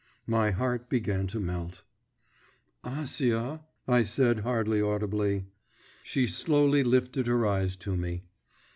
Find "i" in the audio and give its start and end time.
3.87-4.01